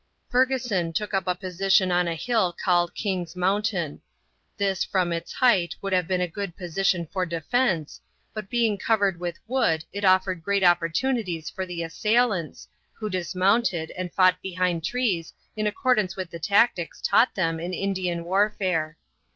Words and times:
Fergusson 0.31 0.91
took 0.93 1.13
up 1.13 1.27
a 1.27 1.35
position 1.35 1.91
on 1.91 2.07
a 2.07 2.15
hill 2.15 2.55
called 2.65 2.95
King's 2.95 3.35
Mountain. 3.35 4.01
This 4.57 4.83
from 4.83 5.13
its 5.13 5.31
height 5.33 5.75
would 5.79 5.93
have 5.93 6.07
been 6.07 6.21
a 6.21 6.27
good 6.27 6.57
position 6.57 7.05
for 7.05 7.23
defense, 7.23 8.01
but 8.33 8.49
being 8.49 8.79
covered 8.79 9.19
with 9.19 9.37
wood 9.45 9.85
it 9.93 10.03
offered 10.03 10.41
great 10.41 10.63
opportunities 10.63 11.51
for 11.51 11.67
the 11.67 11.83
assailants, 11.83 12.67
who 12.93 13.11
dismounted 13.11 13.91
and 13.91 14.11
fought 14.11 14.41
behind 14.41 14.83
trees 14.83 15.33
in 15.55 15.67
accordance 15.67 16.15
with 16.15 16.31
the 16.31 16.39
tactics 16.39 16.99
taught 16.99 17.35
them 17.35 17.59
in 17.59 17.71
Indian 17.71 18.23
warfare. 18.25 18.97